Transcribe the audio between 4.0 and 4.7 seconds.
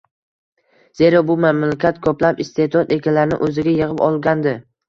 olgandi.